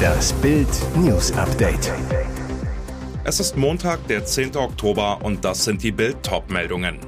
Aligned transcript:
Das 0.00 0.32
Bild 0.34 0.68
News 0.96 1.32
Update. 1.32 1.92
Es 3.24 3.40
ist 3.40 3.56
Montag, 3.56 4.06
der 4.08 4.24
10. 4.24 4.56
Oktober 4.56 5.18
und 5.22 5.44
das 5.44 5.64
sind 5.64 5.82
die 5.82 5.92
Bild 5.92 6.16
meldungen 6.48 6.98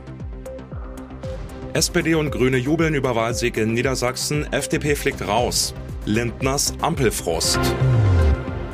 SPD 1.75 2.15
und 2.15 2.31
Grüne 2.31 2.59
jubeln 2.59 2.95
über 2.95 3.17
Wahlsieg 3.17 3.57
in 3.57 3.73
Niedersachsen, 3.73 4.47
FDP 4.53 4.95
fliegt 4.95 5.27
raus. 5.27 5.73
Lindners 6.05 6.75
Ampelfrust. 6.83 7.59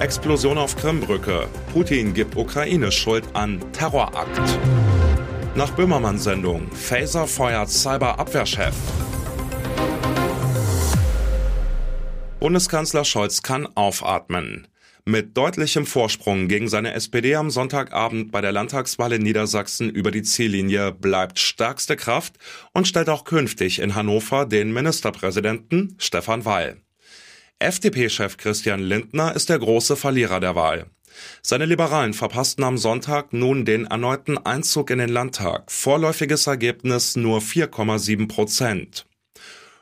Explosion 0.00 0.58
auf 0.58 0.74
Krimbrücke. 0.74 1.46
Putin 1.72 2.12
gibt 2.12 2.36
Ukraine 2.36 2.90
Schuld 2.90 3.24
an 3.34 3.60
Terrorakt. 3.72 4.58
Nach 5.54 5.70
Böhmermann-Sendung. 5.70 6.68
Phaser 6.72 7.28
feuert 7.28 7.70
Cyberabwehrchef. 7.70 8.74
Bundeskanzler 12.48 13.04
Scholz 13.04 13.42
kann 13.42 13.68
aufatmen. 13.76 14.68
Mit 15.04 15.36
deutlichem 15.36 15.84
Vorsprung 15.84 16.48
gegen 16.48 16.66
seine 16.66 16.94
SPD 16.94 17.34
am 17.34 17.50
Sonntagabend 17.50 18.32
bei 18.32 18.40
der 18.40 18.52
Landtagswahl 18.52 19.12
in 19.12 19.22
Niedersachsen 19.22 19.90
über 19.90 20.10
die 20.10 20.22
Ziellinie 20.22 20.92
bleibt 20.92 21.38
stärkste 21.38 21.94
Kraft 21.94 22.38
und 22.72 22.88
stellt 22.88 23.10
auch 23.10 23.24
künftig 23.24 23.80
in 23.80 23.94
Hannover 23.94 24.46
den 24.46 24.72
Ministerpräsidenten 24.72 25.94
Stefan 25.98 26.46
Weil. 26.46 26.78
FDP-Chef 27.58 28.38
Christian 28.38 28.80
Lindner 28.80 29.36
ist 29.36 29.50
der 29.50 29.58
große 29.58 29.94
Verlierer 29.96 30.40
der 30.40 30.54
Wahl. 30.54 30.86
Seine 31.42 31.66
Liberalen 31.66 32.14
verpassten 32.14 32.64
am 32.64 32.78
Sonntag 32.78 33.34
nun 33.34 33.66
den 33.66 33.84
erneuten 33.84 34.38
Einzug 34.38 34.88
in 34.88 35.00
den 35.00 35.10
Landtag. 35.10 35.70
Vorläufiges 35.70 36.46
Ergebnis 36.46 37.14
nur 37.14 37.40
4,7 37.40 38.26
Prozent. 38.26 39.04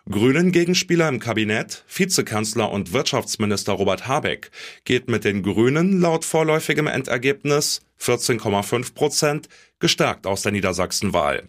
Grünen 0.08 0.52
Gegenspieler 0.52 1.08
im 1.08 1.18
Kabinett, 1.18 1.84
Vizekanzler 1.92 2.70
und 2.70 2.92
Wirtschaftsminister 2.92 3.72
Robert 3.72 4.06
Habeck, 4.06 4.52
geht 4.84 5.08
mit 5.08 5.24
den 5.24 5.42
Grünen 5.42 6.00
laut 6.00 6.24
vorläufigem 6.24 6.86
Endergebnis 6.86 7.80
14,5 8.00 8.94
Prozent 8.94 9.48
gestärkt 9.80 10.28
aus 10.28 10.42
der 10.42 10.52
Niedersachsenwahl. 10.52 11.48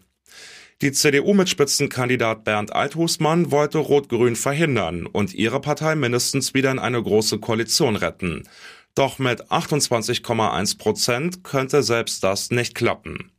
Die 0.82 0.92
CDU 0.92 1.36
mit 1.36 1.50
Spitzenkandidat 1.50 2.46
Bernd 2.46 2.74
Althusmann 2.74 3.52
wollte 3.52 3.78
Rot-Grün 3.78 4.36
verhindern 4.36 5.06
und 5.06 5.36
ihre 5.36 5.62
Partei 5.62 5.94
mindestens 5.96 6.56
wieder 6.56 6.72
in 6.72 6.80
eine 6.80 7.02
große 7.02 7.38
Koalition 7.38 7.96
retten. 7.96 8.42
Doch 8.96 9.20
mit 9.20 9.52
28,1 9.52 10.80
Prozent 10.80 11.44
könnte 11.44 11.84
selbst 11.84 12.24
das 12.24 12.50
nicht 12.50 12.74
klappen. 12.74 13.32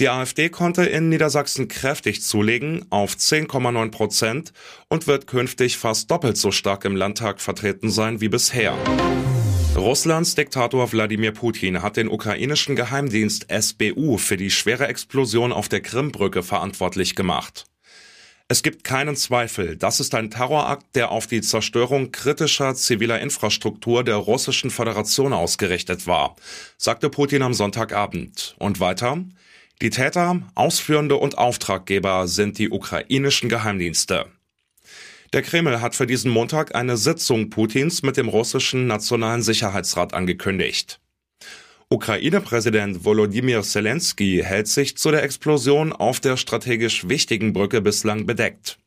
Die 0.00 0.08
AfD 0.08 0.48
konnte 0.48 0.86
in 0.86 1.10
Niedersachsen 1.10 1.68
kräftig 1.68 2.22
zulegen 2.22 2.86
auf 2.88 3.16
10,9 3.16 3.90
Prozent 3.90 4.54
und 4.88 5.06
wird 5.06 5.26
künftig 5.26 5.76
fast 5.76 6.10
doppelt 6.10 6.38
so 6.38 6.52
stark 6.52 6.86
im 6.86 6.96
Landtag 6.96 7.38
vertreten 7.38 7.90
sein 7.90 8.22
wie 8.22 8.30
bisher. 8.30 8.74
Russlands 9.76 10.34
Diktator 10.34 10.90
Wladimir 10.90 11.32
Putin 11.32 11.82
hat 11.82 11.98
den 11.98 12.08
ukrainischen 12.08 12.76
Geheimdienst 12.76 13.48
SBU 13.50 14.16
für 14.16 14.38
die 14.38 14.50
schwere 14.50 14.88
Explosion 14.88 15.52
auf 15.52 15.68
der 15.68 15.82
Krimbrücke 15.82 16.42
verantwortlich 16.42 17.14
gemacht. 17.14 17.66
Es 18.48 18.62
gibt 18.62 18.84
keinen 18.84 19.16
Zweifel, 19.16 19.76
das 19.76 20.00
ist 20.00 20.14
ein 20.14 20.30
Terrorakt, 20.30 20.96
der 20.96 21.10
auf 21.10 21.26
die 21.26 21.42
Zerstörung 21.42 22.10
kritischer 22.10 22.74
ziviler 22.74 23.20
Infrastruktur 23.20 24.02
der 24.02 24.16
Russischen 24.16 24.70
Föderation 24.70 25.34
ausgerichtet 25.34 26.06
war, 26.06 26.36
sagte 26.78 27.10
Putin 27.10 27.42
am 27.42 27.52
Sonntagabend. 27.52 28.56
Und 28.58 28.80
weiter, 28.80 29.18
die 29.82 29.90
Täter, 29.90 30.42
Ausführende 30.54 31.16
und 31.16 31.38
Auftraggeber 31.38 32.28
sind 32.28 32.58
die 32.58 32.70
ukrainischen 32.70 33.48
Geheimdienste. 33.48 34.26
Der 35.32 35.42
Kreml 35.42 35.80
hat 35.80 35.94
für 35.94 36.06
diesen 36.06 36.30
Montag 36.30 36.74
eine 36.74 36.96
Sitzung 36.96 37.50
Putins 37.50 38.02
mit 38.02 38.16
dem 38.16 38.28
russischen 38.28 38.88
Nationalen 38.88 39.42
Sicherheitsrat 39.42 40.12
angekündigt. 40.12 41.00
Ukraine-Präsident 41.88 43.04
Volodymyr 43.04 43.62
Zelensky 43.62 44.42
hält 44.44 44.68
sich 44.68 44.96
zu 44.96 45.10
der 45.10 45.22
Explosion 45.22 45.92
auf 45.92 46.20
der 46.20 46.36
strategisch 46.36 47.08
wichtigen 47.08 47.52
Brücke 47.52 47.80
bislang 47.80 48.26
bedeckt. 48.26 48.79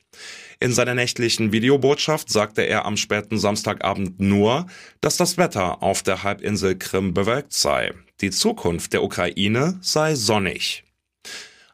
In 0.63 0.71
seiner 0.71 0.95
nächtlichen 0.95 1.51
Videobotschaft 1.51 2.29
sagte 2.29 2.61
er 2.61 2.85
am 2.85 2.95
späten 2.95 3.37
Samstagabend 3.37 4.21
nur, 4.21 4.65
dass 5.01 5.17
das 5.17 5.37
Wetter 5.37 5.83
auf 5.83 6.03
der 6.03 6.23
Halbinsel 6.23 6.77
Krim 6.77 7.13
bewölkt 7.13 7.51
sei. 7.51 7.91
Die 8.21 8.31
Zukunft 8.31 8.93
der 8.93 9.03
Ukraine 9.03 9.77
sei 9.81 10.15
sonnig. 10.15 10.85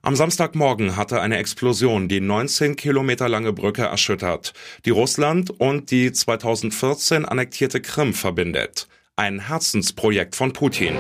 Am 0.01 0.16
Samstagmorgen 0.16 0.95
hatte 0.95 1.22
eine 1.22 1.38
Explosion 1.38 2.07
die 2.07 2.19
19 2.19 2.77
Kilometer 2.77 3.29
lange 3.29 3.53
Brücke 3.53 3.83
erschüttert, 3.83 4.53
die 4.85 4.89
Russland 4.89 5.51
und 5.51 5.91
die 5.91 6.11
2014 6.11 7.25
annektierte 7.25 7.81
Krim 7.81 8.16
verbindet 8.16 8.88
ein 9.19 9.47
Herzensprojekt 9.47 10.33
von 10.33 10.53
Putin. 10.53 10.95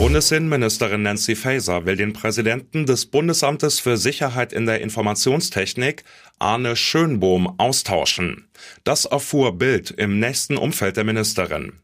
Bundesinnenministerin 0.00 1.02
Nancy 1.02 1.36
Faeser 1.36 1.84
will 1.84 1.94
den 1.94 2.14
Präsidenten 2.14 2.86
des 2.86 3.04
Bundesamtes 3.04 3.80
für 3.80 3.98
Sicherheit 3.98 4.50
in 4.50 4.64
der 4.64 4.80
Informationstechnik, 4.80 6.04
Arne 6.38 6.74
Schönbohm, 6.74 7.56
austauschen. 7.58 8.48
Das 8.82 9.04
erfuhr 9.04 9.58
Bild 9.58 9.90
im 9.90 10.18
nächsten 10.18 10.56
Umfeld 10.56 10.96
der 10.96 11.04
Ministerin. 11.04 11.82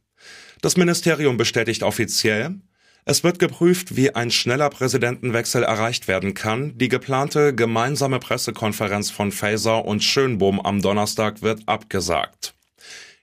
Das 0.62 0.78
Ministerium 0.78 1.37
bestätigt 1.37 1.82
offiziell, 1.82 2.55
es 3.05 3.22
wird 3.22 3.38
geprüft, 3.38 3.97
wie 3.97 4.15
ein 4.15 4.31
schneller 4.31 4.71
Präsidentenwechsel 4.71 5.62
erreicht 5.62 6.09
werden 6.09 6.32
kann. 6.32 6.72
Die 6.78 6.88
geplante 6.88 7.55
gemeinsame 7.55 8.19
Pressekonferenz 8.19 9.10
von 9.10 9.31
Faeser 9.31 9.84
und 9.84 10.03
Schönbohm 10.03 10.59
am 10.59 10.81
Donnerstag 10.81 11.43
wird 11.43 11.69
abgesagt. 11.69 12.55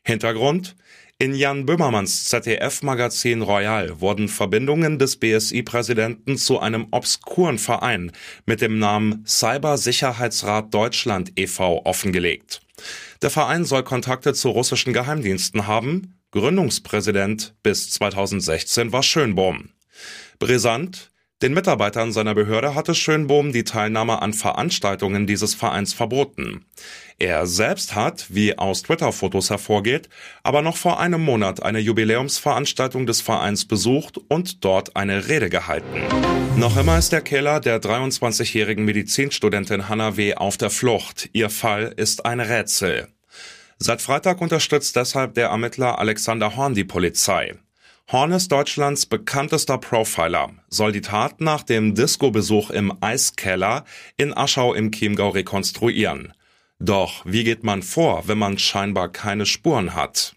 Hintergrund? 0.03 0.75
In 1.19 1.35
Jan 1.35 1.66
Böhmermanns 1.66 2.25
ZDF-Magazin 2.25 3.44
Royal 3.44 4.01
wurden 4.01 4.28
Verbindungen 4.28 5.00
des 5.00 5.16
BSI-Präsidenten 5.18 6.38
zu 6.38 6.59
einem 6.59 6.88
obskuren 6.91 7.59
Verein 7.59 8.12
mit 8.46 8.62
dem 8.62 8.79
Namen 8.79 9.24
Cybersicherheitsrat 9.25 10.74
Deutschland 10.74 11.31
e.V. 11.38 11.85
offengelegt. 11.85 12.62
Der 13.22 13.29
Verein 13.29 13.63
soll 13.63 13.84
Kontakte 13.84 14.34
zu 14.34 14.50
russischen 14.50 14.91
Geheimdiensten 14.91 15.68
haben. 15.68 16.19
Gründungspräsident 16.31 17.56
bis 17.63 17.91
2016 17.91 18.91
war 18.91 19.03
Schönbohm. 19.03 19.69
Brisant, 20.40 21.12
den 21.43 21.53
Mitarbeitern 21.53 22.13
seiner 22.13 22.33
Behörde 22.33 22.73
hatte 22.73 22.95
Schönbohm 22.95 23.51
die 23.51 23.65
Teilnahme 23.65 24.21
an 24.21 24.31
Veranstaltungen 24.31 25.27
dieses 25.27 25.53
Vereins 25.53 25.93
verboten. 25.93 26.63
Er 27.19 27.47
selbst 27.47 27.95
hat, 27.95 28.27
wie 28.29 28.57
aus 28.57 28.83
Twitter-Fotos 28.83 29.49
hervorgeht, 29.49 30.07
aber 30.41 30.61
noch 30.61 30.77
vor 30.77 31.01
einem 31.01 31.21
Monat 31.21 31.61
eine 31.61 31.79
Jubiläumsveranstaltung 31.79 33.05
des 33.05 33.19
Vereins 33.19 33.65
besucht 33.65 34.19
und 34.29 34.63
dort 34.63 34.95
eine 34.95 35.27
Rede 35.27 35.49
gehalten. 35.49 36.01
Noch 36.55 36.77
immer 36.77 36.97
ist 36.97 37.11
der 37.11 37.21
Killer 37.21 37.59
der 37.59 37.81
23-jährigen 37.81 38.85
Medizinstudentin 38.85 39.89
Hannah 39.89 40.15
W. 40.15 40.35
auf 40.35 40.55
der 40.55 40.69
Flucht. 40.69 41.29
Ihr 41.33 41.49
Fall 41.49 41.93
ist 41.97 42.25
ein 42.25 42.39
Rätsel. 42.39 43.09
Seit 43.79 44.01
Freitag 44.01 44.39
unterstützt 44.39 44.95
deshalb 44.95 45.33
der 45.33 45.49
Ermittler 45.49 45.99
Alexander 45.99 46.55
Horn 46.55 46.73
die 46.73 46.85
Polizei. 46.85 47.55
Horn 48.11 48.31
ist 48.31 48.51
Deutschlands 48.51 49.05
bekanntester 49.05 49.77
Profiler, 49.77 50.51
soll 50.69 50.91
die 50.91 51.01
Tat 51.01 51.41
nach 51.41 51.63
dem 51.63 51.95
Disco-Besuch 51.95 52.69
im 52.69 52.93
Eiskeller 53.01 53.85
in 54.17 54.35
Aschau 54.35 54.73
im 54.73 54.91
Chiemgau 54.91 55.29
rekonstruieren. 55.29 56.33
Doch 56.79 57.25
wie 57.25 57.43
geht 57.43 57.63
man 57.63 57.81
vor, 57.81 58.27
wenn 58.27 58.37
man 58.37 58.57
scheinbar 58.57 59.09
keine 59.09 59.45
Spuren 59.45 59.95
hat? 59.95 60.35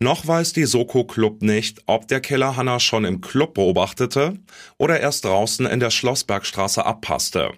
Noch 0.00 0.26
weiß 0.26 0.54
die 0.54 0.64
Soko 0.64 1.04
Club 1.04 1.42
nicht, 1.42 1.82
ob 1.86 2.08
der 2.08 2.20
Killer 2.20 2.56
Hanna 2.56 2.80
schon 2.80 3.04
im 3.04 3.20
Club 3.20 3.54
beobachtete 3.54 4.38
oder 4.78 4.98
erst 4.98 5.24
draußen 5.24 5.66
in 5.66 5.80
der 5.80 5.90
Schlossbergstraße 5.90 6.86
abpasste. 6.86 7.50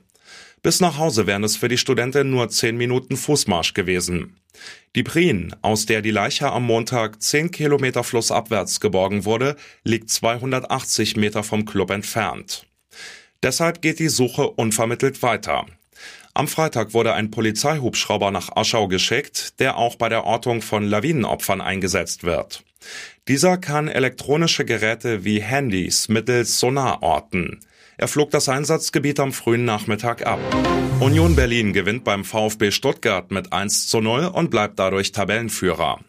Bis 0.62 0.80
nach 0.80 0.98
Hause 0.98 1.26
wären 1.26 1.44
es 1.44 1.56
für 1.56 1.68
die 1.68 1.78
Studentin 1.78 2.30
nur 2.30 2.48
zehn 2.48 2.76
Minuten 2.76 3.16
Fußmarsch 3.16 3.74
gewesen. 3.74 4.39
Die 4.96 5.02
Prien, 5.02 5.54
aus 5.62 5.86
der 5.86 6.02
die 6.02 6.10
Leiche 6.10 6.50
am 6.50 6.64
Montag 6.64 7.22
zehn 7.22 7.50
Kilometer 7.50 8.02
flussabwärts 8.02 8.80
geborgen 8.80 9.24
wurde, 9.24 9.56
liegt 9.84 10.10
280 10.10 11.16
Meter 11.16 11.44
vom 11.44 11.64
Club 11.64 11.90
entfernt. 11.90 12.66
Deshalb 13.42 13.82
geht 13.82 14.00
die 14.00 14.08
Suche 14.08 14.50
unvermittelt 14.50 15.22
weiter. 15.22 15.66
Am 16.34 16.48
Freitag 16.48 16.94
wurde 16.94 17.14
ein 17.14 17.30
Polizeihubschrauber 17.30 18.30
nach 18.30 18.54
Aschau 18.56 18.88
geschickt, 18.88 19.60
der 19.60 19.76
auch 19.76 19.96
bei 19.96 20.08
der 20.08 20.24
Ortung 20.24 20.62
von 20.62 20.84
Lawinenopfern 20.84 21.60
eingesetzt 21.60 22.24
wird. 22.24 22.64
Dieser 23.28 23.58
kann 23.58 23.88
elektronische 23.88 24.64
Geräte 24.64 25.24
wie 25.24 25.40
Handys 25.40 26.08
mittels 26.08 26.58
Sonar 26.58 27.02
orten. 27.02 27.60
Er 28.00 28.08
flog 28.08 28.30
das 28.30 28.48
Einsatzgebiet 28.48 29.20
am 29.20 29.30
frühen 29.30 29.66
Nachmittag 29.66 30.26
ab. 30.26 30.38
Union 31.00 31.36
Berlin 31.36 31.74
gewinnt 31.74 32.02
beim 32.02 32.24
VfB 32.24 32.70
Stuttgart 32.70 33.30
mit 33.30 33.52
1 33.52 33.88
zu 33.88 34.00
0 34.00 34.24
und 34.24 34.50
bleibt 34.50 34.78
dadurch 34.78 35.12
Tabellenführer. 35.12 36.00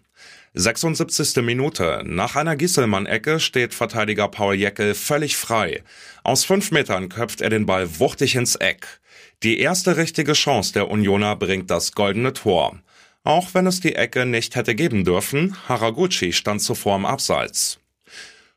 76. 0.54 1.44
Minute. 1.44 2.02
Nach 2.06 2.38
einer 2.38 2.56
Gieselmann-Ecke 2.56 3.42
steht 3.42 3.74
Verteidiger 3.74 4.30
Paul 4.30 4.56
Jeckel 4.56 4.94
völlig 4.94 5.36
frei. 5.36 5.84
Aus 6.24 6.46
fünf 6.46 6.72
Metern 6.72 7.10
köpft 7.10 7.42
er 7.42 7.50
den 7.50 7.66
Ball 7.66 8.00
wuchtig 8.00 8.36
ins 8.36 8.56
Eck. 8.56 9.02
Die 9.44 9.60
erste 9.60 9.98
richtige 9.98 10.32
Chance 10.32 10.72
der 10.72 10.90
Unioner 10.90 11.36
bringt 11.36 11.70
das 11.70 11.92
goldene 11.92 12.32
Tor. 12.32 12.80
Auch 13.26 13.54
wenn 13.54 13.68
es 13.68 13.82
die 13.82 13.96
Ecke 13.96 14.26
nicht 14.26 14.56
hätte 14.56 14.76
geben 14.76 15.04
dürfen, 15.04 15.58
Haraguchi 15.68 16.32
stand 16.32 16.62
zuvor 16.62 16.96
im 16.96 17.06
Abseits. 17.06 17.81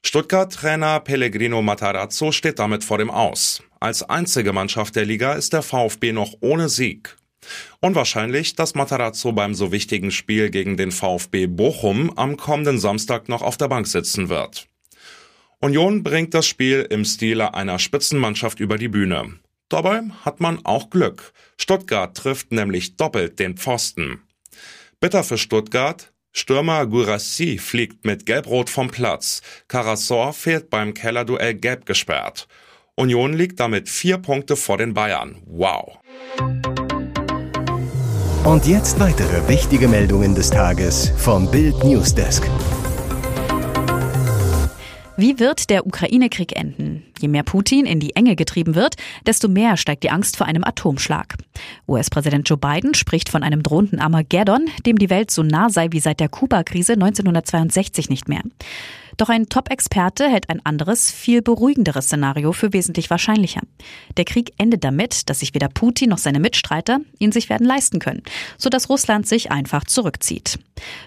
Stuttgart-Trainer 0.07 1.01
Pellegrino 1.01 1.63
Matarazzo 1.63 2.31
steht 2.31 2.59
damit 2.59 2.85
vor 2.85 2.99
dem 2.99 3.11
Aus. 3.11 3.63
Als 3.81 4.03
einzige 4.03 4.53
Mannschaft 4.53 4.95
der 4.97 5.07
Liga 5.07 5.33
ist 5.33 5.55
der 5.55 5.63
VfB 5.63 6.13
noch 6.13 6.35
ohne 6.41 6.69
Sieg. 6.69 7.17
Unwahrscheinlich, 7.81 8.55
dass 8.55 8.75
Matarazzo 8.75 9.33
beim 9.33 9.55
so 9.55 9.73
wichtigen 9.73 10.11
Spiel 10.11 10.51
gegen 10.51 10.77
den 10.77 10.93
VfB 10.93 11.47
Bochum 11.47 12.17
am 12.17 12.37
kommenden 12.37 12.79
Samstag 12.79 13.31
noch 13.31 13.41
auf 13.43 13.57
der 13.57 13.69
Bank 13.69 13.87
sitzen 13.87 14.29
wird. 14.29 14.69
Union 15.61 16.03
bringt 16.03 16.35
das 16.35 16.47
Spiel 16.47 16.87
im 16.91 17.07
Stile 17.07 17.55
einer 17.55 17.79
Spitzenmannschaft 17.79 18.61
über 18.61 18.77
die 18.77 18.89
Bühne. 18.89 19.39
Dabei 19.71 20.03
hat 20.23 20.39
man 20.39 20.65
auch 20.65 20.91
Glück. 20.91 21.33
Stuttgart 21.57 22.15
trifft 22.15 22.53
nämlich 22.53 22.97
doppelt 22.97 23.39
den 23.39 23.57
Pfosten. 23.57 24.21
Bitter 25.01 25.25
für 25.25 25.39
Stuttgart, 25.39 26.13
Stürmer 26.37 26.85
Gurassi 26.87 27.59
fliegt 27.59 28.05
mit 28.05 28.27
Gelb-Rot 28.27 28.69
vom 28.69 28.91
Platz. 28.91 29.41
Karasor 29.69 30.33
fehlt 30.33 30.69
beim 30.69 30.93
Kellerduell 30.93 31.55
gelb 31.55 31.87
gesperrt. 31.87 32.49
Union 32.97 33.35
liegt 33.35 33.61
damit 33.61 33.89
vier 33.89 34.19
Punkte 34.19 34.57
vor 34.57 34.77
den 34.77 34.95
Bayern. 34.95 35.37
Wow. 35.47 35.99
Und 38.45 38.67
jetzt 38.67 38.99
weitere 38.99 39.49
wichtige 39.49 39.87
Meldungen 39.87 40.35
des 40.35 40.51
Tages 40.51 41.13
vom 41.17 41.49
Bild 41.49 41.85
Newsdesk. 41.85 42.43
Wie 45.17 45.39
wird 45.39 45.71
der 45.71 45.87
Ukraine-Krieg 45.87 46.57
enden? 46.57 47.05
Je 47.21 47.29
mehr 47.29 47.45
Putin 47.45 47.87
in 47.87 48.01
die 48.01 48.17
Enge 48.17 48.35
getrieben 48.35 48.75
wird, 48.75 48.97
desto 49.27 49.47
mehr 49.47 49.77
steigt 49.77 50.03
die 50.03 50.11
Angst 50.11 50.37
vor 50.37 50.49
einem 50.49 50.65
Atomschlag. 50.65 51.37
US-Präsident 51.87 52.49
Joe 52.49 52.59
Biden 52.59 52.95
spricht 52.95 53.29
von 53.29 53.45
einem 53.45 53.63
drohenden 53.63 54.01
Armageddon, 54.01 54.69
dem 54.85 54.99
die 54.99 55.11
Welt 55.11 55.31
so 55.31 55.45
nah 55.45 55.71
sei 55.71 55.89
wie 55.93 56.01
seit 56.01 56.19
der 56.19 56.29
Kuba-Krise 56.29 56.95
1962 56.95 58.11
nicht 58.11 58.29
mehr. 58.29 58.43
Doch 59.17 59.29
ein 59.29 59.49
Top-Experte 59.49 60.29
hält 60.29 60.51
ein 60.51 60.65
anderes, 60.67 61.13
viel 61.13 61.43
beruhigenderes 61.43 62.07
Szenario 62.07 62.53
für 62.53 62.73
wesentlich 62.73 63.09
wahrscheinlicher. 63.09 63.61
Der 64.17 64.25
Krieg 64.25 64.53
endet 64.59 64.85
damit, 64.85 65.29
dass 65.29 65.41
sich 65.41 65.55
weder 65.55 65.69
Putin 65.69 66.11
noch 66.11 66.19
seine 66.19 66.41
Mitstreiter 66.41 67.01
ihn 67.19 67.33
sich 67.33 67.49
werden 67.49 67.67
leisten 67.67 67.99
können, 67.99 68.23
sodass 68.59 68.89
Russland 68.89 69.27
sich 69.27 69.51
einfach 69.51 69.85
zurückzieht. 69.85 70.59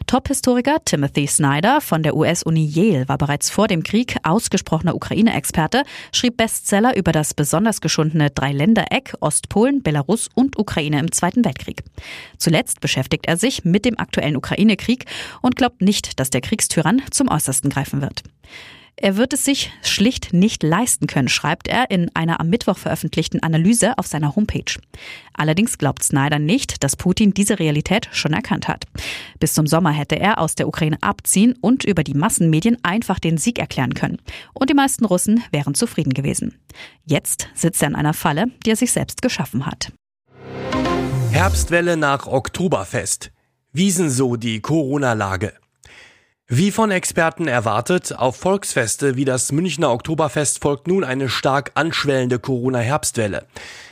Top-Historiker 0.07 0.77
Timothy 0.85 1.27
Snyder 1.27 1.81
von 1.81 2.03
der 2.03 2.15
US-Uni 2.15 2.65
Yale 2.65 3.07
war 3.07 3.18
bereits 3.18 3.50
vor 3.50 3.68
dem 3.68 3.83
Krieg 3.83 4.15
ausgesprochener 4.24 4.95
Ukraine-Experte, 4.95 5.83
schrieb 6.12 6.38
Bestseller 6.38 6.95
über 6.95 7.12
das 7.12 7.33
besonders 7.33 7.81
geschundene 7.81 8.29
Dreiländereck 8.29 9.15
Ostpolen, 9.19 9.83
Belarus 9.83 10.29
und 10.33 10.57
Ukraine 10.57 11.00
im 11.00 11.12
Zweiten 11.12 11.44
Weltkrieg. 11.44 11.83
Zuletzt 12.38 12.79
beschäftigt 12.79 13.27
er 13.27 13.38
sich 13.38 13.65
mit 13.65 13.85
dem 13.85 14.00
aktuellen 14.00 14.38
Ukraine-Krieg 14.38 15.06
und 15.41 15.56
glaubt 15.56 15.81
nicht, 15.81 16.19
dass 16.19 16.29
der 16.29 16.41
Kriegstyrann 16.41 17.01
zum 17.12 17.27
Äußersten 17.29 17.69
greifen 17.69 18.01
wird. 18.01 18.24
Er 19.00 19.16
wird 19.16 19.32
es 19.34 19.46
sich 19.46 19.72
schlicht 19.84 20.34
nicht 20.34 20.64
leisten 20.64 21.06
können, 21.06 21.28
schreibt 21.28 21.68
er 21.68 21.92
in 21.92 22.10
einer 22.16 22.40
am 22.40 22.50
Mittwoch 22.50 22.80
veröffentlichten 22.80 23.44
Analyse 23.44 23.96
auf 24.00 24.08
seiner 24.08 24.36
Homepage. 24.36 24.80
Allerdings 25.34 25.78
glaubt 25.78 26.02
Snyder 26.02 26.40
nicht, 26.40 26.84
dass 26.84 26.96
Putin 26.96 27.32
diese 27.32 27.60
Realität 27.60 28.10
schon 28.12 28.34
erkannt 28.34 28.68
hat. 28.68 28.86
Bis 29.40 29.54
zum 29.54 29.68
Sommer 29.68 29.92
hätte 29.92 30.20
er 30.20 30.40
aus 30.40 30.56
der 30.56 30.68
Ukraine 30.68 30.98
abziehen 31.02 31.54
und 31.62 31.84
über 31.84 32.04
die 32.04 32.16
Massenmedien 32.16 32.78
einfach 32.82 33.20
den 33.20 33.38
Sieg 33.38 33.60
erklären 33.60 33.94
können. 33.94 34.18
Und 34.56 34.72
die 34.72 34.76
meisten 34.76 35.06
Russen 35.06 35.44
wären 35.52 35.76
zufrieden 35.76 36.16
gewesen. 36.16 36.60
Jetzt 37.06 37.50
sitzt 37.54 37.84
er 37.84 37.90
in 37.90 37.96
einer 37.96 38.16
Falle, 38.16 38.48
die 38.66 38.72
er 38.72 38.78
sich 38.78 38.92
selbst 38.92 39.22
geschaffen 39.22 39.68
hat. 39.68 39.92
Herbstwelle 41.30 41.98
nach 41.98 42.26
Oktoberfest. 42.26 43.32
Wiesen 43.74 44.10
so 44.10 44.38
die 44.38 44.60
Corona-Lage. 44.60 45.54
Wie 46.50 46.72
von 46.72 46.92
Experten 46.92 47.50
erwartet, 47.50 48.18
auf 48.18 48.38
Volksfeste 48.38 49.18
wie 49.18 49.26
das 49.26 49.52
Münchner 49.52 49.92
Oktoberfest 49.92 50.62
folgt 50.62 50.88
nun 50.88 51.04
eine 51.04 51.28
stark 51.28 51.72
anschwellende 51.76 52.40
Corona-Herbstwelle. 52.40 53.46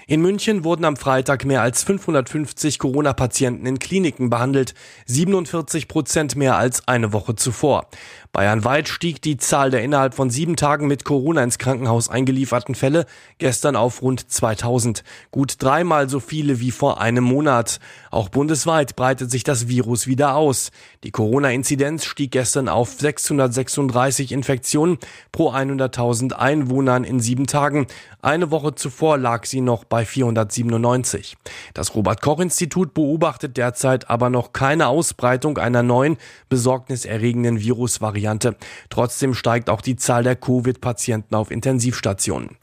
In 0.08 0.22
München 0.22 0.64
wurden 0.64 0.86
am 0.86 0.96
Freitag 0.96 1.46
mehr 1.46 1.64
als 1.64 1.84
550 1.84 2.80
Corona-Patienten 2.80 3.66
in 3.66 3.80
Kliniken 3.80 4.30
behandelt, 4.30 4.74
47 5.08 5.88
Prozent 5.88 6.36
mehr 6.36 6.56
als 6.56 6.88
eine 6.88 7.12
Woche 7.12 7.36
zuvor. 7.36 7.88
Bayernweit 8.32 8.88
stieg 8.88 9.22
die 9.22 9.38
Zahl 9.38 9.72
der 9.72 9.82
innerhalb 9.82 10.14
von 10.14 10.30
sieben 10.30 10.58
Tagen 10.58 10.88
mit 10.88 11.06
Corona 11.06 11.44
ins 11.44 11.58
Krankenhaus 11.58 12.10
eingelieferten 12.10 12.76
Fälle 12.76 13.06
gestern 13.40 13.76
auf 13.76 14.02
rund 14.02 14.32
2000. 14.32 15.04
Gut 15.32 15.56
dreimal 15.60 16.08
so 16.10 16.20
viele 16.20 16.60
wie 16.60 16.72
vor 16.72 17.02
einem 17.02 17.24
Monat. 17.24 17.80
Auch 18.12 18.30
bundesweit 18.30 18.96
breitet 18.96 19.32
sich 19.32 19.44
das 19.44 19.68
Virus 19.68 20.06
wieder 20.06 20.36
aus. 20.36 20.72
Die 21.04 21.12
Corona-Inzidenz 21.12 22.06
stieg 22.06 22.32
gestern 22.32 22.45
auf 22.70 22.94
636 22.94 24.32
Infektionen 24.32 24.98
pro 25.32 25.52
100.000 25.52 26.34
Einwohnern 26.34 27.04
in 27.04 27.20
sieben 27.20 27.48
Tagen. 27.48 27.88
Eine 28.22 28.52
Woche 28.52 28.76
zuvor 28.76 29.18
lag 29.18 29.46
sie 29.46 29.62
noch 29.62 29.84
bei 29.84 30.06
497. 30.06 31.38
Das 31.74 31.96
Robert 31.96 32.22
Koch 32.22 32.40
Institut 32.40 32.94
beobachtet 32.94 33.58
derzeit 33.58 34.10
aber 34.10 34.30
noch 34.30 34.54
keine 34.54 34.88
Ausbreitung 34.88 35.58
einer 35.58 35.84
neuen 35.84 36.18
besorgniserregenden 36.50 37.60
Virusvariante. 37.60 38.56
Trotzdem 38.90 39.34
steigt 39.34 39.70
auch 39.70 39.82
die 39.82 39.96
Zahl 39.96 40.24
der 40.24 40.36
Covid-Patienten 40.36 41.36
auf 41.36 41.52
Intensivstationen. 41.52 42.58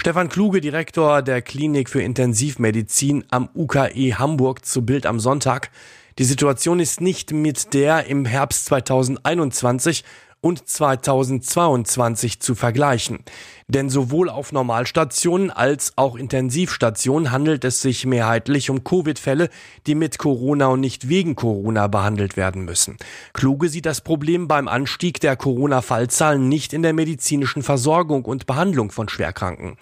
Stefan 0.00 0.30
Kluge, 0.30 0.62
Direktor 0.62 1.20
der 1.20 1.42
Klinik 1.42 1.90
für 1.90 2.02
Intensivmedizin 2.02 3.24
am 3.28 3.50
UKE 3.54 4.18
Hamburg 4.18 4.64
zu 4.64 4.84
Bild 4.86 5.04
am 5.04 5.20
Sonntag. 5.20 5.70
Die 6.20 6.26
Situation 6.26 6.80
ist 6.80 7.00
nicht 7.00 7.32
mit 7.32 7.72
der 7.72 8.04
im 8.04 8.26
Herbst 8.26 8.66
2021 8.66 10.04
und 10.42 10.68
2022 10.68 12.40
zu 12.40 12.54
vergleichen. 12.54 13.20
Denn 13.68 13.88
sowohl 13.88 14.28
auf 14.28 14.52
Normalstationen 14.52 15.50
als 15.50 15.94
auch 15.96 16.16
Intensivstationen 16.16 17.30
handelt 17.30 17.64
es 17.64 17.80
sich 17.80 18.04
mehrheitlich 18.04 18.68
um 18.68 18.84
Covid-Fälle, 18.84 19.48
die 19.86 19.94
mit 19.94 20.18
Corona 20.18 20.66
und 20.66 20.80
nicht 20.80 21.08
wegen 21.08 21.36
Corona 21.36 21.86
behandelt 21.86 22.36
werden 22.36 22.66
müssen. 22.66 22.98
Kluge 23.32 23.70
sieht 23.70 23.86
das 23.86 24.02
Problem 24.02 24.46
beim 24.46 24.68
Anstieg 24.68 25.20
der 25.20 25.36
Corona-Fallzahlen 25.36 26.50
nicht 26.50 26.74
in 26.74 26.82
der 26.82 26.92
medizinischen 26.92 27.62
Versorgung 27.62 28.26
und 28.26 28.44
Behandlung 28.46 28.90
von 28.90 29.08
Schwerkranken. 29.08 29.78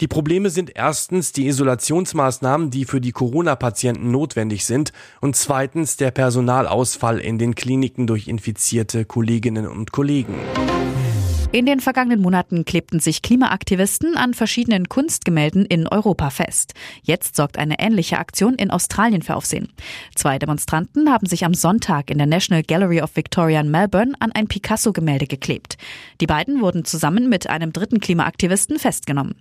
Die 0.00 0.08
Probleme 0.08 0.48
sind 0.48 0.72
erstens 0.74 1.32
die 1.32 1.46
Isolationsmaßnahmen, 1.46 2.70
die 2.70 2.86
für 2.86 3.02
die 3.02 3.12
Corona-Patienten 3.12 4.10
notwendig 4.10 4.64
sind, 4.64 4.94
und 5.20 5.36
zweitens 5.36 5.98
der 5.98 6.10
Personalausfall 6.10 7.18
in 7.18 7.38
den 7.38 7.54
Kliniken 7.54 8.06
durch 8.06 8.26
infizierte 8.26 9.04
Kolleginnen 9.04 9.66
und 9.66 9.92
Kollegen. 9.92 10.34
In 11.52 11.66
den 11.66 11.80
vergangenen 11.80 12.22
Monaten 12.22 12.64
klebten 12.64 13.00
sich 13.00 13.22
Klimaaktivisten 13.22 14.16
an 14.16 14.34
verschiedenen 14.34 14.88
Kunstgemälden 14.88 15.66
in 15.66 15.88
Europa 15.88 16.30
fest. 16.30 16.74
Jetzt 17.02 17.34
sorgt 17.34 17.58
eine 17.58 17.80
ähnliche 17.80 18.18
Aktion 18.18 18.54
in 18.54 18.70
Australien 18.70 19.22
für 19.22 19.34
Aufsehen. 19.34 19.66
Zwei 20.14 20.38
Demonstranten 20.38 21.10
haben 21.10 21.26
sich 21.26 21.44
am 21.44 21.52
Sonntag 21.52 22.08
in 22.08 22.18
der 22.18 22.28
National 22.28 22.62
Gallery 22.62 23.02
of 23.02 23.16
Victoria 23.16 23.60
in 23.60 23.68
Melbourne 23.68 24.12
an 24.20 24.30
ein 24.30 24.46
Picasso-Gemälde 24.46 25.26
geklebt. 25.26 25.76
Die 26.20 26.28
beiden 26.28 26.60
wurden 26.60 26.84
zusammen 26.84 27.28
mit 27.28 27.50
einem 27.50 27.72
dritten 27.72 27.98
Klimaaktivisten 27.98 28.78
festgenommen. 28.78 29.34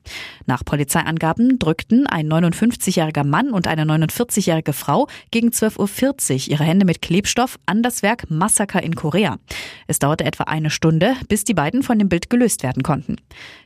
Nach 0.48 0.66
Polizeiangaben 0.66 1.60
drückten 1.60 2.08
ein 2.08 2.28
59-jähriger 2.28 3.24
Mann 3.24 3.52
und 3.52 3.68
eine 3.68 3.84
49-jährige 3.84 4.74
Frau 4.74 5.08
gegen 5.30 5.50
12.40 5.50 6.34
Uhr 6.34 6.48
ihre 6.54 6.64
Hände 6.64 6.88
mit 6.88 7.04
Klebstoff 7.04 7.60
an 7.68 7.84
das 7.84 8.02
Werk 8.02 8.32
Massaker 8.32 8.82
in 8.82 8.96
Korea. 8.96 9.38
Es 9.86 10.00
dauerte 10.00 10.26
etwa 10.26 10.46
eine 10.46 10.72
Stunde, 10.72 11.14
bis 11.28 11.44
die 11.44 11.54
beiden 11.54 11.84
von 11.84 11.99
dem 12.00 12.10
Bild 12.10 12.30
gelöst 12.30 12.64
werden 12.64 12.84
konnten. 12.84 13.18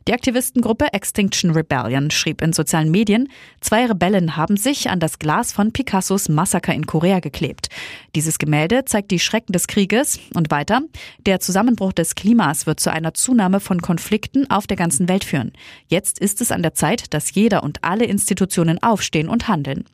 Die 0.07 0.13
Aktivistengruppe 0.13 0.91
Extinction 0.91 1.51
Rebellion 1.51 2.11
schrieb 2.11 2.41
in 2.41 2.51
sozialen 2.51 2.91
Medien, 2.91 3.29
zwei 3.61 3.85
Rebellen 3.85 4.35
haben 4.35 4.57
sich 4.57 4.89
an 4.89 4.99
das 4.99 5.17
Glas 5.17 5.53
von 5.53 5.71
Picassos 5.71 6.27
Massaker 6.27 6.73
in 6.73 6.85
Korea 6.85 7.19
geklebt. 7.19 7.69
Dieses 8.13 8.37
Gemälde 8.37 8.83
zeigt 8.85 9.11
die 9.11 9.19
Schrecken 9.19 9.53
des 9.53 9.67
Krieges 9.67 10.19
und 10.33 10.51
weiter, 10.51 10.81
der 11.25 11.39
Zusammenbruch 11.39 11.93
des 11.93 12.15
Klimas 12.15 12.65
wird 12.65 12.81
zu 12.81 12.91
einer 12.91 13.13
Zunahme 13.13 13.61
von 13.61 13.81
Konflikten 13.81 14.49
auf 14.49 14.67
der 14.67 14.77
ganzen 14.77 15.07
Welt 15.07 15.23
führen. 15.23 15.53
Jetzt 15.87 16.19
ist 16.19 16.41
es 16.41 16.51
an 16.51 16.63
der 16.63 16.73
Zeit, 16.73 17.13
dass 17.13 17.33
jeder 17.33 17.63
und 17.63 17.83
alle 17.83 18.05
Institutionen 18.05 18.83
aufstehen 18.83 19.29
und 19.29 19.47
handeln. 19.47 19.85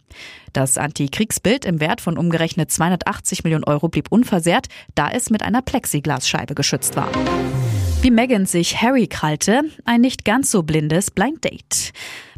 Das 0.54 0.78
Antikriegsbild 0.78 1.66
im 1.66 1.80
Wert 1.80 2.02
von 2.02 2.18
umgerechnet 2.18 2.72
280 2.72 3.44
Millionen 3.44 3.66
Euro 3.66 3.90
blieb 3.90 4.12
unversehrt, 4.12 4.68
da 4.96 5.10
es 5.12 5.30
mit 5.30 5.44
einer 5.44 5.62
Plexiglasscheibe 5.62 6.56
geschützt 6.56 6.96
war. 6.96 7.10
Wie 8.02 8.12
Meghan 8.12 8.46
sich 8.46 8.82
Harry 8.82 9.08
krallte, 9.08 9.64
ein 9.84 10.00
nicht 10.00 10.24
ganz 10.24 10.52
so 10.52 10.64
blindes 10.64 11.12
Blind 11.12 11.44
Date. 11.44 11.92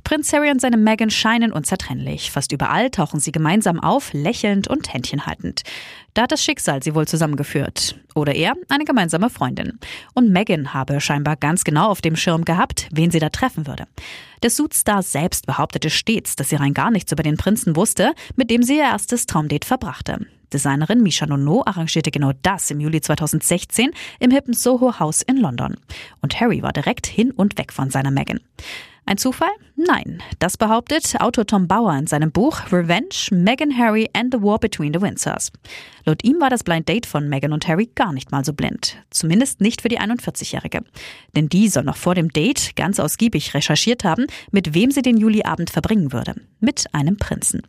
Prinz 0.03 0.33
Harry 0.33 0.51
und 0.51 0.59
seine 0.59 0.77
Meghan 0.77 1.09
scheinen 1.09 1.51
unzertrennlich. 1.51 2.31
Fast 2.31 2.51
überall 2.51 2.89
tauchen 2.89 3.19
sie 3.19 3.31
gemeinsam 3.31 3.79
auf, 3.79 4.13
lächelnd 4.13 4.67
und 4.67 4.93
Händchen 4.93 5.25
haltend. 5.25 5.61
Da 6.13 6.23
hat 6.23 6.31
das 6.31 6.43
Schicksal 6.43 6.83
sie 6.83 6.95
wohl 6.95 7.07
zusammengeführt. 7.07 7.95
Oder 8.15 8.35
er 8.35 8.53
eine 8.69 8.83
gemeinsame 8.83 9.29
Freundin. 9.29 9.79
Und 10.13 10.31
Meghan 10.31 10.73
habe 10.73 10.99
scheinbar 10.99 11.37
ganz 11.37 11.63
genau 11.63 11.89
auf 11.89 12.01
dem 12.01 12.15
Schirm 12.15 12.43
gehabt, 12.43 12.89
wen 12.91 13.11
sie 13.11 13.19
da 13.19 13.29
treffen 13.29 13.67
würde. 13.67 13.85
Der 14.43 14.49
Suitstar 14.49 15.03
selbst 15.03 15.45
behauptete 15.45 15.89
stets, 15.89 16.35
dass 16.35 16.49
sie 16.49 16.55
rein 16.55 16.73
gar 16.73 16.91
nichts 16.91 17.11
über 17.11 17.23
den 17.23 17.37
Prinzen 17.37 17.75
wusste, 17.75 18.13
mit 18.35 18.49
dem 18.49 18.63
sie 18.63 18.77
ihr 18.77 18.83
erstes 18.83 19.25
Traumdate 19.27 19.67
verbrachte. 19.67 20.25
Designerin 20.51 21.01
Misha 21.01 21.25
Nono 21.25 21.63
arrangierte 21.65 22.11
genau 22.11 22.33
das 22.41 22.69
im 22.71 22.81
Juli 22.81 22.99
2016 22.99 23.91
im 24.19 24.31
hippen 24.31 24.53
Soho 24.53 24.99
House 24.99 25.21
in 25.21 25.37
London. 25.37 25.77
Und 26.21 26.39
Harry 26.41 26.61
war 26.61 26.73
direkt 26.73 27.07
hin 27.07 27.31
und 27.31 27.57
weg 27.57 27.71
von 27.71 27.89
seiner 27.89 28.11
Meghan. 28.11 28.41
Ein 29.05 29.17
Zufall? 29.17 29.49
Nein. 29.75 30.21
Das 30.39 30.57
behauptet 30.57 31.19
Autor 31.19 31.45
Tom 31.45 31.67
Bauer 31.67 31.95
in 31.97 32.07
seinem 32.07 32.31
Buch 32.31 32.71
Revenge, 32.71 33.29
Meghan, 33.31 33.77
Harry 33.77 34.09
and 34.13 34.33
the 34.33 34.41
War 34.41 34.59
Between 34.59 34.93
the 34.93 35.01
Windsors. 35.01 35.51
Laut 36.05 36.23
ihm 36.23 36.39
war 36.39 36.49
das 36.49 36.63
Blind 36.63 36.89
Date 36.89 37.05
von 37.05 37.29
Meghan 37.29 37.53
und 37.53 37.67
Harry 37.67 37.89
gar 37.93 38.13
nicht 38.13 38.31
mal 38.31 38.43
so 38.43 38.53
blind. 38.53 38.97
Zumindest 39.09 39.61
nicht 39.61 39.81
für 39.81 39.89
die 39.89 39.99
41-Jährige. 39.99 40.83
Denn 41.35 41.49
die 41.49 41.69
soll 41.69 41.83
noch 41.83 41.97
vor 41.97 42.15
dem 42.15 42.29
Date 42.29 42.75
ganz 42.75 42.99
ausgiebig 42.99 43.53
recherchiert 43.53 44.03
haben, 44.03 44.27
mit 44.51 44.73
wem 44.73 44.91
sie 44.91 45.01
den 45.01 45.17
Juliabend 45.17 45.69
verbringen 45.69 46.11
würde. 46.11 46.35
Mit 46.59 46.85
einem 46.93 47.17
Prinzen. 47.17 47.61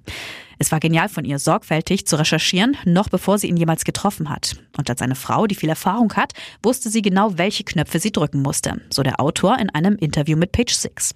Es 0.59 0.71
war 0.71 0.79
genial 0.79 1.09
von 1.09 1.25
ihr, 1.25 1.41
sorgfältig 1.41 2.07
zu 2.07 2.17
recherchieren, 2.17 2.77
noch 2.85 3.09
bevor 3.09 3.37
sie 3.37 3.49
ihn 3.49 3.57
jemals 3.57 3.85
getroffen 3.85 4.31
hat. 4.31 4.55
Und 4.77 4.89
als 4.89 5.03
eine 5.03 5.17
Frau, 5.17 5.49
die 5.49 5.57
viel 5.57 5.69
Erfahrung 5.69 6.13
hat, 6.15 6.35
wusste 6.63 6.89
sie 6.89 7.03
genau, 7.03 7.37
welche 7.37 7.65
Knöpfe 7.65 7.99
sie 7.99 8.13
drücken 8.13 8.43
musste, 8.43 8.81
so 8.91 9.03
der 9.03 9.19
Autor 9.21 9.59
in 9.59 9.71
einem 9.71 9.97
Interview 9.97 10.37
mit 10.37 10.53
Page 10.53 10.73
Six. 10.73 11.15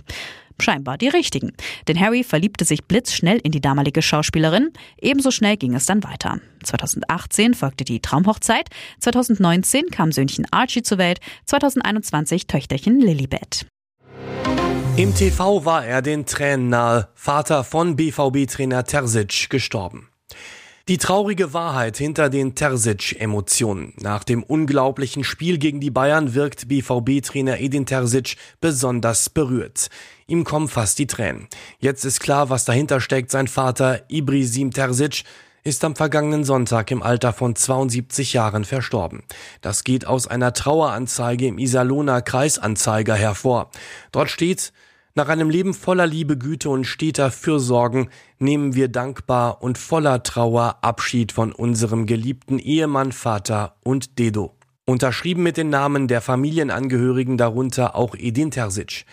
Scheinbar 0.60 0.98
die 0.98 1.08
richtigen. 1.08 1.52
Denn 1.86 2.00
Harry 2.00 2.24
verliebte 2.24 2.64
sich 2.64 2.84
blitzschnell 2.84 3.38
in 3.42 3.52
die 3.52 3.60
damalige 3.60 4.02
Schauspielerin. 4.02 4.72
Ebenso 5.00 5.30
schnell 5.30 5.56
ging 5.56 5.74
es 5.74 5.86
dann 5.86 6.02
weiter. 6.02 6.40
2018 6.64 7.54
folgte 7.54 7.84
die 7.84 8.00
Traumhochzeit, 8.00 8.68
2019 9.00 9.90
kam 9.90 10.12
Söhnchen 10.12 10.46
Archie 10.50 10.82
zur 10.82 10.98
Welt, 10.98 11.20
2021 11.46 12.46
Töchterchen 12.46 13.00
Lilibet. 13.00 13.66
Im 14.96 15.14
TV 15.14 15.66
war 15.66 15.84
er 15.84 16.00
den 16.00 16.24
Tränen 16.24 16.70
nahe, 16.70 17.08
Vater 17.14 17.64
von 17.64 17.96
BVB-Trainer 17.96 18.84
Terzic 18.84 19.50
gestorben. 19.50 20.08
Die 20.88 20.98
traurige 20.98 21.52
Wahrheit 21.52 21.96
hinter 21.96 22.30
den 22.30 22.54
Terzic-Emotionen. 22.54 23.92
Nach 23.98 24.22
dem 24.22 24.44
unglaublichen 24.44 25.24
Spiel 25.24 25.58
gegen 25.58 25.80
die 25.80 25.90
Bayern 25.90 26.34
wirkt 26.34 26.68
BVB-Trainer 26.68 27.58
Edin 27.58 27.86
Terzic 27.86 28.36
besonders 28.60 29.28
berührt. 29.28 29.88
Ihm 30.28 30.44
kommen 30.44 30.68
fast 30.68 31.00
die 31.00 31.08
Tränen. 31.08 31.48
Jetzt 31.80 32.04
ist 32.04 32.20
klar, 32.20 32.50
was 32.50 32.64
dahinter 32.66 33.00
steckt. 33.00 33.32
Sein 33.32 33.48
Vater 33.48 34.04
Ibrisim 34.06 34.70
Terzic 34.70 35.24
ist 35.64 35.82
am 35.82 35.96
vergangenen 35.96 36.44
Sonntag 36.44 36.92
im 36.92 37.02
Alter 37.02 37.32
von 37.32 37.56
72 37.56 38.34
Jahren 38.34 38.64
verstorben. 38.64 39.24
Das 39.62 39.82
geht 39.82 40.06
aus 40.06 40.28
einer 40.28 40.52
Traueranzeige 40.52 41.48
im 41.48 41.58
Iserlohner 41.58 42.22
Kreisanzeiger 42.22 43.16
hervor. 43.16 43.72
Dort 44.12 44.30
steht, 44.30 44.72
nach 45.16 45.28
einem 45.28 45.48
Leben 45.48 45.72
voller 45.72 46.06
Liebe, 46.06 46.36
Güte 46.36 46.68
und 46.68 46.84
steter 46.84 47.30
Fürsorgen 47.30 48.10
nehmen 48.38 48.74
wir 48.74 48.88
dankbar 48.88 49.62
und 49.62 49.78
voller 49.78 50.22
Trauer 50.22 50.76
Abschied 50.82 51.32
von 51.32 51.52
unserem 51.52 52.04
geliebten 52.04 52.58
Ehemann, 52.58 53.12
Vater 53.12 53.76
und 53.82 54.18
Dedo. 54.18 54.54
Unterschrieben 54.84 55.42
mit 55.42 55.56
den 55.56 55.70
Namen 55.70 56.06
der 56.06 56.20
Familienangehörigen, 56.20 57.38
darunter 57.38 57.96
auch 57.96 58.14
Edin 58.14 58.50
Terzic. 58.50 59.06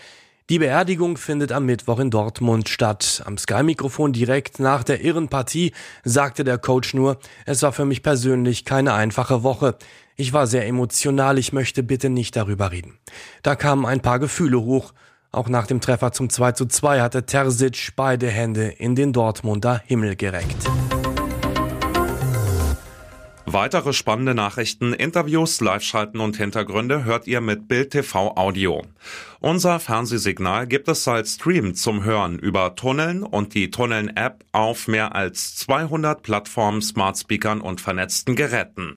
Die 0.49 0.59
Beerdigung 0.59 1.15
findet 1.15 1.53
am 1.53 1.65
Mittwoch 1.65 1.99
in 1.99 2.11
Dortmund 2.11 2.67
statt. 2.67 3.23
Am 3.25 3.37
Sky-Mikrofon 3.37 4.11
direkt 4.11 4.59
nach 4.59 4.83
der 4.83 5.05
irren 5.05 5.29
Partie 5.29 5.71
sagte 6.03 6.43
der 6.43 6.57
Coach 6.57 6.93
nur, 6.93 7.17
es 7.45 7.61
war 7.61 7.71
für 7.71 7.85
mich 7.85 8.03
persönlich 8.03 8.65
keine 8.65 8.93
einfache 8.93 9.41
Woche. 9.41 9.77
Ich 10.17 10.33
war 10.33 10.47
sehr 10.47 10.67
emotional, 10.67 11.39
ich 11.39 11.53
möchte 11.53 11.81
bitte 11.81 12.09
nicht 12.09 12.35
darüber 12.35 12.71
reden. 12.71 12.99
Da 13.41 13.55
kamen 13.55 13.85
ein 13.85 14.01
paar 14.01 14.19
Gefühle 14.19 14.59
hoch 14.59 14.93
auch 15.33 15.49
nach 15.49 15.65
dem 15.65 15.81
Treffer 15.81 16.11
zum 16.11 16.29
2 16.29 16.51
zu 16.51 16.67
2 16.67 17.01
hatte 17.01 17.25
Terzic 17.25 17.93
beide 17.95 18.27
Hände 18.27 18.67
in 18.67 18.95
den 18.95 19.13
Dortmunder 19.13 19.81
Himmel 19.85 20.15
gereckt. 20.15 20.69
Weitere 23.45 23.93
spannende 23.93 24.33
Nachrichten, 24.33 24.93
Interviews, 24.93 25.59
Live-Schalten 25.59 26.19
und 26.19 26.37
Hintergründe 26.37 27.03
hört 27.03 27.27
ihr 27.27 27.39
mit 27.41 27.67
Bild 27.67 27.91
TV 27.91 28.35
Audio. 28.35 28.81
Unser 29.41 29.79
Fernsehsignal 29.79 30.65
gibt 30.65 30.87
es 30.87 31.07
als 31.07 31.35
Stream 31.35 31.75
zum 31.75 32.03
Hören 32.03 32.39
über 32.39 32.75
Tunneln 32.75 33.23
und 33.23 33.53
die 33.53 33.69
Tunneln-App 33.69 34.43
auf 34.53 34.87
mehr 34.87 35.13
als 35.15 35.55
200 35.57 36.23
Plattformen, 36.23 36.81
Smart 36.81 37.17
Speakern 37.17 37.61
und 37.61 37.81
vernetzten 37.81 38.35
Geräten. 38.35 38.91